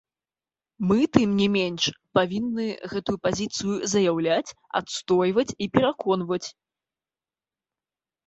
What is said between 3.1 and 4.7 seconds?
пазіцыю заяўляць,